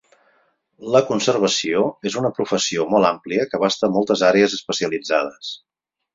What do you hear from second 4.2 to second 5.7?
àrees especialitzades.